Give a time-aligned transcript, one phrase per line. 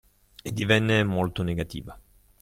[0.41, 1.95] e divenne molto negativa.